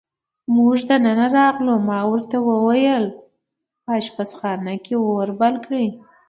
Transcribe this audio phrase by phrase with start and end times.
[0.55, 3.05] موږ دننه راغلو، ما ورته وویل:
[3.83, 5.87] په اشپزخانه کې اور بل کړئ.